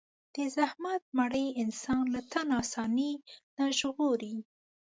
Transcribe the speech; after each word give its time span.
د 0.35 0.37
زحمت 0.55 1.01
مړۍ 1.17 1.47
انسان 1.63 2.03
له 2.13 2.21
تن 2.31 2.47
آساني 2.61 3.11
نه 3.57 3.65
ژغوري. 3.77 4.35